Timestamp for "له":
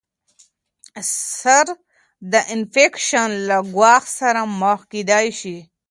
3.47-3.57